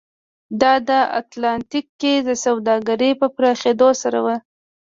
دا 0.61 0.73
د 0.89 0.91
اتلانتیک 1.19 1.85
کې 2.01 2.13
سوداګرۍ 2.45 3.11
په 3.21 3.27
پراخېدو 3.35 3.89
سره 4.01 4.19
و. 4.25 4.27